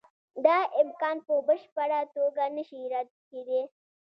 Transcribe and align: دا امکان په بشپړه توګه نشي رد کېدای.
دا 0.45 0.57
امکان 0.81 1.17
په 1.27 1.33
بشپړه 1.47 1.99
توګه 2.15 2.43
نشي 2.55 2.81
رد 2.93 3.09
کېدای. 3.29 3.61